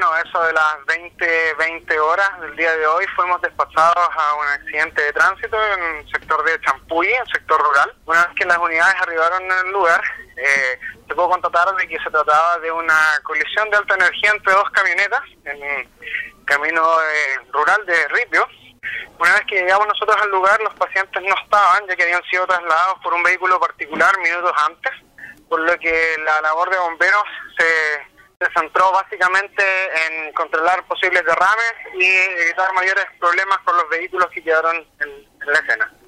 bueno, 0.00 0.16
eso 0.24 0.42
de 0.44 0.52
las 0.54 0.86
20, 0.86 1.54
20 1.58 2.00
horas 2.00 2.40
del 2.40 2.56
día 2.56 2.74
de 2.74 2.86
hoy 2.86 3.04
fuimos 3.14 3.38
despachados 3.42 4.08
a 4.16 4.34
un 4.34 4.46
accidente 4.46 5.02
de 5.02 5.12
tránsito 5.12 5.58
en 5.74 5.96
el 5.96 6.10
sector 6.10 6.42
de 6.42 6.58
Champuy, 6.62 7.06
en 7.06 7.20
el 7.20 7.26
sector 7.30 7.60
rural. 7.60 7.94
Una 8.06 8.24
vez 8.24 8.34
que 8.34 8.46
las 8.46 8.56
unidades 8.56 8.94
arribaron 8.98 9.42
el 9.42 9.72
lugar, 9.72 10.02
eh, 10.38 10.80
se 11.06 11.14
pudo 11.14 11.28
constatar 11.28 11.76
de 11.76 11.86
que 11.86 11.98
se 11.98 12.10
trataba 12.10 12.58
de 12.60 12.72
una 12.72 12.98
colisión 13.24 13.68
de 13.68 13.76
alta 13.76 13.94
energía 13.94 14.30
entre 14.30 14.54
dos 14.54 14.70
camionetas 14.70 15.20
en 15.44 15.90
camino 16.46 16.82
eh, 17.02 17.38
rural 17.52 17.84
de 17.84 18.08
Ripio. 18.08 18.48
Una 19.18 19.34
vez 19.34 19.42
que 19.48 19.60
llegamos 19.60 19.86
nosotros 19.86 20.16
al 20.22 20.30
lugar, 20.30 20.58
los 20.62 20.74
pacientes 20.76 21.22
no 21.22 21.34
estaban, 21.44 21.86
ya 21.86 21.94
que 21.94 22.04
habían 22.04 22.24
sido 22.30 22.46
trasladados 22.46 23.00
por 23.02 23.12
un 23.12 23.22
vehículo 23.22 23.60
particular 23.60 24.18
minutos 24.20 24.52
antes, 24.66 24.92
por 25.46 25.60
lo 25.60 25.78
que 25.78 26.16
la 26.24 26.40
labor 26.40 26.70
de 26.70 26.78
bomberos 26.78 27.24
se 27.58 27.64
centró 28.54 28.92
básicamente 28.92 29.62
en 30.06 30.32
controlar 30.32 30.84
posibles 30.86 31.24
derrames 31.24 31.74
y 31.94 32.06
evitar 32.42 32.72
mayores 32.74 33.04
problemas 33.18 33.58
con 33.64 33.76
los 33.76 33.88
vehículos 33.88 34.28
que 34.30 34.42
quedaron 34.42 34.76
en, 35.00 35.30
la 35.46 35.58
escena. 35.58 35.92